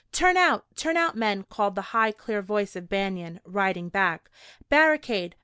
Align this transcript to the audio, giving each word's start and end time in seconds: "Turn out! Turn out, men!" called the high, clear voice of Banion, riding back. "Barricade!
"Turn 0.11 0.35
out! 0.35 0.65
Turn 0.75 0.97
out, 0.97 1.15
men!" 1.15 1.43
called 1.43 1.75
the 1.75 1.83
high, 1.93 2.11
clear 2.11 2.41
voice 2.41 2.75
of 2.75 2.89
Banion, 2.89 3.39
riding 3.45 3.87
back. 3.87 4.31
"Barricade! 4.67 5.35